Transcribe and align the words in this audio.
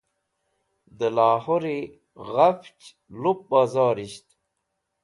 De 0.97 1.07
Lahori 1.17 1.79
Ghafch 2.31 2.83
Lup 3.21 3.39
Bozorisht 3.49 4.27